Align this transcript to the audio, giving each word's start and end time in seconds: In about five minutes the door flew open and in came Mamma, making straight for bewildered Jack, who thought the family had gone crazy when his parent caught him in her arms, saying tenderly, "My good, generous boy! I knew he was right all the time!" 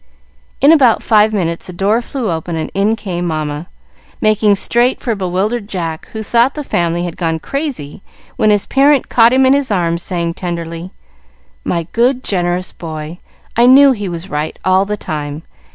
In 0.61 0.71
about 0.71 1.03
five 1.03 1.31
minutes 1.31 1.67
the 1.67 1.73
door 1.73 2.01
flew 2.01 2.31
open 2.31 2.55
and 2.55 2.71
in 2.73 2.95
came 2.95 3.27
Mamma, 3.27 3.67
making 4.19 4.55
straight 4.55 4.99
for 4.99 5.13
bewildered 5.13 5.67
Jack, 5.69 6.07
who 6.11 6.23
thought 6.23 6.55
the 6.55 6.63
family 6.63 7.03
had 7.05 7.15
gone 7.15 7.37
crazy 7.37 8.01
when 8.35 8.49
his 8.49 8.65
parent 8.65 9.09
caught 9.09 9.31
him 9.31 9.45
in 9.45 9.53
her 9.53 9.63
arms, 9.75 10.01
saying 10.01 10.33
tenderly, 10.33 10.89
"My 11.63 11.85
good, 11.91 12.23
generous 12.23 12.71
boy! 12.71 13.19
I 13.55 13.67
knew 13.67 13.91
he 13.91 14.09
was 14.09 14.27
right 14.27 14.57
all 14.65 14.85
the 14.85 14.97
time!" 14.97 15.43